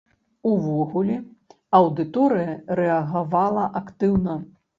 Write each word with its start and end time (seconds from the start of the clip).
Увогуле, 0.51 1.17
аўдыторыя 1.81 2.57
рэагавала 2.81 3.69
актыўна. 3.83 4.35